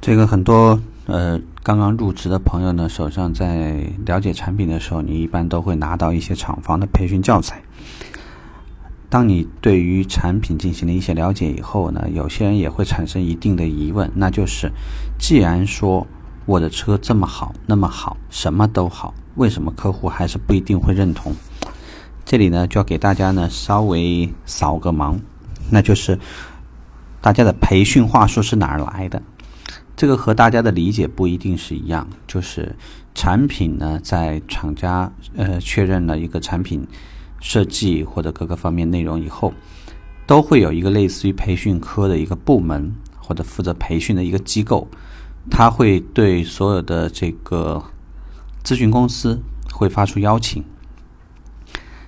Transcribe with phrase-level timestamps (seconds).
[0.00, 7.60] 这个很多呃刚刚入职的朋友呢，手上在了解产品的时候，你一般都会拿到一些厂房的培训教材。
[9.10, 14.72] 当你对于产品进行了一些了解以后呢，有些人也会产生一定的疑问，那就是，
[15.18, 16.06] 既然说
[16.46, 21.34] 我的车这么好，那么好，什么都好，为什么客户还是不一定会认同？
[22.24, 25.18] 这里呢，就要给大家呢稍微扫个盲，
[25.68, 26.18] 那就是
[27.20, 29.20] 大家的培训话术是哪儿来的？
[30.00, 32.74] 这个和大家的理解不一定是一样，就是
[33.14, 36.88] 产品呢，在厂家呃确认了一个产品
[37.38, 39.52] 设计或者各个方面内容以后，
[40.26, 44.88] 都会有一个类似于培训科的一个部门或者负责培训的一个机构，
[45.50, 47.84] 他会对所有的这个
[48.64, 50.64] 咨询公司会发出邀请，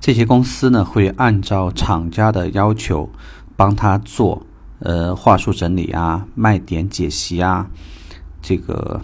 [0.00, 3.10] 这些公司呢会按照厂家的要求
[3.56, 4.46] 帮他做。
[4.84, 7.66] 呃，话术整理啊，卖点解析啊，
[8.42, 9.00] 这个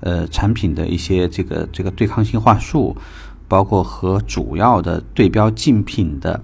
[0.00, 2.94] 呃产品的一些这个这个对抗性话术，
[3.48, 6.38] 包括和主要的对标竞品的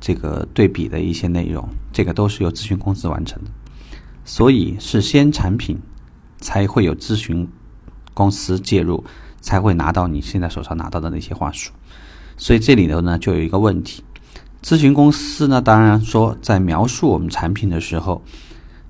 [0.00, 3.50] 这个对比的一些内容，这个都是由咨询公司完成的。
[4.24, 5.78] 所以是先产品
[6.38, 7.48] 才会有咨询
[8.12, 9.04] 公司介入，
[9.40, 11.70] 才会拿到你现在手上拿到的那些话术。
[12.36, 14.02] 所以这里头呢，就有一个问题。
[14.66, 18.20] 咨询公司呢，当然说在描述我们产品的时候，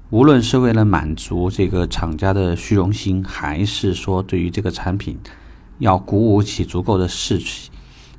[0.08, 5.18] 无论是为了满足这个厂家的虚荣心，还是说对于这个产品
[5.78, 7.68] 要鼓舞起足够的士气，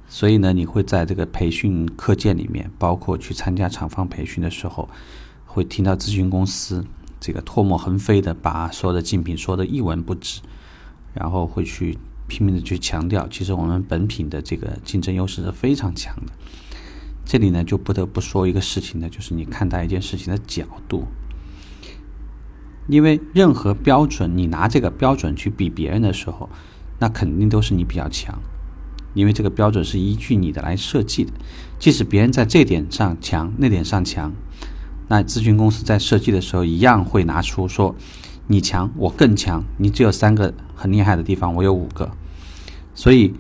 [0.08, 4.88] 所以呢，你会在这个培训课件里面，包括去参加厂方培训的时候，
[5.48, 6.86] 会听到咨询公司
[7.20, 10.42] 这个唾沫横飞的把所有的竞品说的一文不值，
[11.16, 11.98] 然后会去
[12.28, 16.32] 拼命的去强调，其实我们本品的这个竞争优势是非常强的。
[17.28, 21.06] 这里呢，就不得不说一个事情呢，就是你看待一件事情的角度。
[22.88, 26.50] 因为任何标准，你拿这个标准去比别人的时候，
[27.00, 28.40] 那肯定都是你比较强。
[29.14, 31.34] 因为这个标准是依据你的来设计的，
[31.78, 34.32] 即使别人在这点上强，那点上强，
[35.10, 37.94] 那咨询公司在设计的时候一样会拿出说，
[38.48, 42.10] 你强，我更强，你只有三个很厉害的地方，我有五个，
[42.96, 43.34] 所以。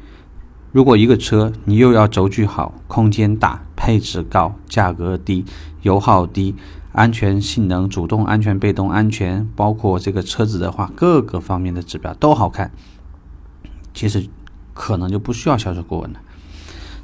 [0.74, 5.46] 如果一个车你又要轴距好、空间大、配置高、价格低、
[5.82, 6.54] 油耗低、
[6.92, 12.70] 安全性能、主动安全、被动安全，包括这个车子的话，各个方面的指标都好看，
[13.94, 14.28] 其实
[14.74, 16.20] 可能就不需要销售顾问了。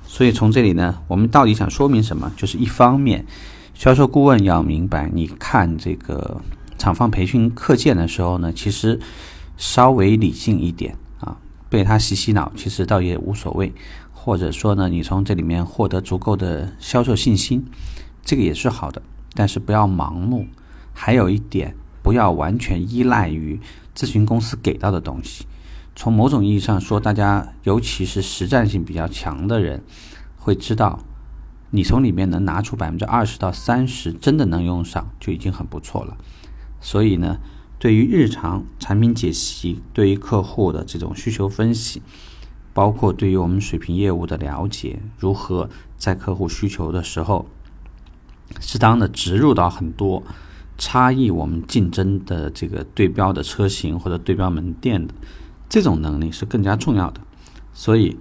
[0.06, 2.30] 所以从这里呢，我们到底想说明什么？
[2.36, 3.26] 就是一方面，
[3.74, 6.42] 销售顾问要明白，你看这个
[6.78, 9.00] 厂方培训课件的时候呢，其实
[9.56, 11.38] 稍微理性一点啊。
[11.70, 13.74] 被他洗洗脑，其实倒也无所谓，
[14.26, 17.66] 或者说呢，你从这里面获得足够的销售信心，
[18.24, 19.02] 这个也是好的。
[19.34, 20.48] 但是不要盲目，
[20.94, 23.60] 还有一点，不要完全依赖于
[23.94, 25.46] 咨询公司给到的东西。
[25.94, 29.84] 从某种意义上说，大家尤其是实战性比较强的人，
[30.38, 31.00] 会知道，
[31.72, 36.16] 你从里面能拿出百分之二十到三十真的能用上，就已经很不错了。
[36.80, 37.40] 所以呢。
[37.80, 42.02] 对于日常产品解析，对于客户的这种需求分析，
[42.74, 47.46] 包括对于我们水平业务的了解，如何在客户需求的时候，
[48.60, 50.24] 适当的植入到很多
[50.78, 55.14] 差异我们竞争的这个对标的车型或者对标门店的
[55.70, 57.22] 这种能力是更加重要的。
[57.74, 58.18] 所以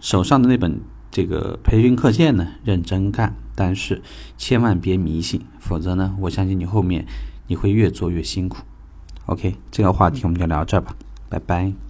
[0.00, 0.80] 手上的那本
[1.10, 4.02] 这个培训课件呢，认真干，但是
[4.36, 7.06] 千万别迷信，否则呢，我相信你后面
[7.46, 8.58] 你会越做越辛苦。
[9.26, 10.94] OK，这个话题我们就聊这吧，
[11.28, 11.89] 拜拜。